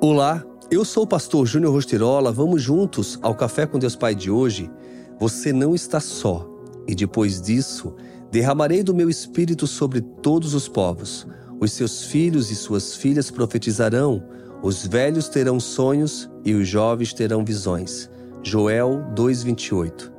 [0.00, 2.30] Olá, eu sou o pastor Júnior Rostirola.
[2.30, 4.70] Vamos juntos ao Café com Deus Pai de hoje.
[5.18, 6.48] Você não está só.
[6.86, 7.96] E depois disso,
[8.30, 11.26] derramarei do meu espírito sobre todos os povos.
[11.58, 14.22] Os seus filhos e suas filhas profetizarão,
[14.62, 18.08] os velhos terão sonhos e os jovens terão visões.
[18.40, 20.12] Joel 2:28.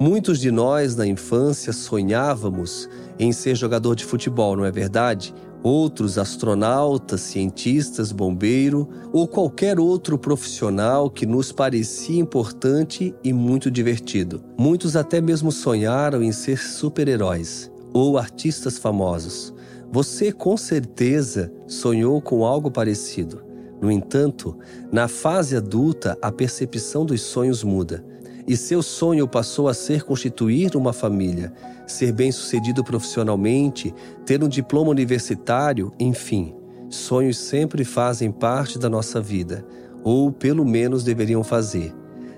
[0.00, 5.34] Muitos de nós na infância sonhávamos em ser jogador de futebol, não é verdade?
[5.66, 14.40] Outros astronautas, cientistas, bombeiro ou qualquer outro profissional que nos parecia importante e muito divertido.
[14.56, 19.52] Muitos até mesmo sonharam em ser super-heróis ou artistas famosos.
[19.90, 23.42] Você com certeza sonhou com algo parecido.
[23.82, 24.56] No entanto,
[24.92, 28.04] na fase adulta, a percepção dos sonhos muda
[28.46, 31.52] e seu sonho passou a ser constituir uma família,
[31.86, 33.92] ser bem-sucedido profissionalmente,
[34.24, 36.54] ter um diploma universitário, enfim.
[36.88, 39.66] Sonhos sempre fazem parte da nossa vida,
[40.04, 41.92] ou pelo menos deveriam fazer.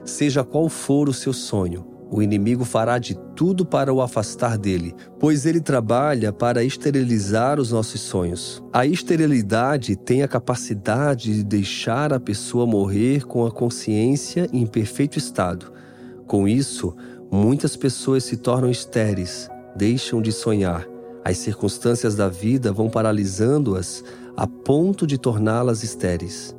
[0.05, 4.95] Seja qual for o seu sonho, o inimigo fará de tudo para o afastar dele,
[5.21, 8.63] pois ele trabalha para esterilizar os nossos sonhos.
[8.73, 15.19] A esterilidade tem a capacidade de deixar a pessoa morrer com a consciência em perfeito
[15.19, 15.71] estado
[16.29, 16.95] com isso,
[17.33, 20.87] muitas pessoas se tornam estéreis, deixam de sonhar.
[21.25, 24.05] As circunstâncias da vida vão paralisando-as
[24.37, 26.55] a ponto de torná-las estéreis.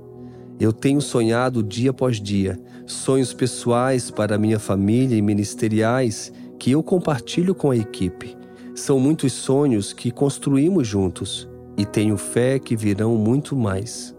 [0.59, 6.81] Eu tenho sonhado dia após dia, sonhos pessoais para minha família e ministeriais que eu
[6.81, 8.35] compartilho com a equipe.
[8.73, 11.47] São muitos sonhos que construímos juntos
[11.77, 14.15] e tenho fé que virão muito mais.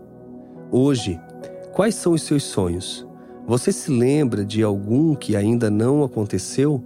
[0.71, 1.21] Hoje,
[1.73, 3.09] quais são os seus sonhos?
[3.46, 6.83] Você se lembra de algum que ainda não aconteceu?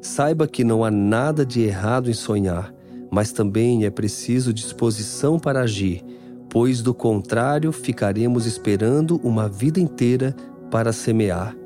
[0.00, 2.72] Saiba que não há nada de errado em sonhar,
[3.10, 6.04] mas também é preciso disposição para agir,
[6.48, 10.36] pois do contrário ficaremos esperando uma vida inteira
[10.70, 11.56] para semear.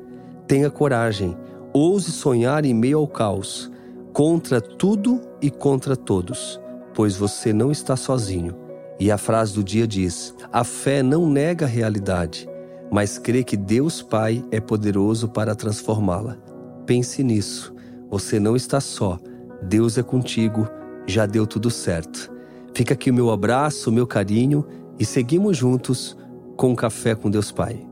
[0.47, 1.37] Tenha coragem,
[1.73, 3.69] ouse sonhar em meio ao caos,
[4.13, 6.59] contra tudo e contra todos,
[6.95, 8.55] pois você não está sozinho.
[8.99, 12.48] E a frase do dia diz: a fé não nega a realidade
[12.91, 16.37] mas crê que Deus Pai é poderoso para transformá-la.
[16.85, 17.73] Pense nisso.
[18.09, 19.19] Você não está só.
[19.61, 20.67] Deus é contigo.
[21.05, 22.31] Já deu tudo certo.
[22.73, 24.65] Fica aqui o meu abraço, o meu carinho
[24.97, 26.17] e seguimos juntos
[26.55, 27.88] com o Café com Deus Pai.